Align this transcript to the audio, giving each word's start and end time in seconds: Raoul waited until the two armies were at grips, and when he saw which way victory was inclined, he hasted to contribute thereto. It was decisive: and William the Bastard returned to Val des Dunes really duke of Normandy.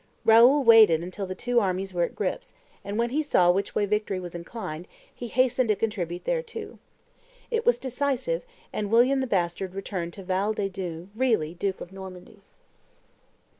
Raoul 0.25 0.63
waited 0.63 1.03
until 1.03 1.27
the 1.27 1.35
two 1.35 1.59
armies 1.59 1.93
were 1.93 2.01
at 2.01 2.15
grips, 2.15 2.53
and 2.83 2.97
when 2.97 3.11
he 3.11 3.21
saw 3.21 3.51
which 3.51 3.75
way 3.75 3.85
victory 3.85 4.19
was 4.19 4.33
inclined, 4.33 4.87
he 5.13 5.27
hasted 5.27 5.67
to 5.67 5.75
contribute 5.75 6.25
thereto. 6.25 6.79
It 7.51 7.67
was 7.67 7.77
decisive: 7.77 8.43
and 8.73 8.89
William 8.89 9.19
the 9.19 9.27
Bastard 9.27 9.75
returned 9.75 10.13
to 10.13 10.23
Val 10.23 10.53
des 10.53 10.69
Dunes 10.69 11.09
really 11.15 11.53
duke 11.53 11.81
of 11.81 11.91
Normandy. 11.91 12.41